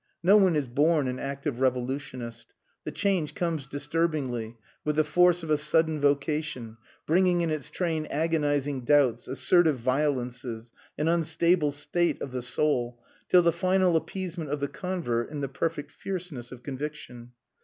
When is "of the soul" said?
12.19-12.99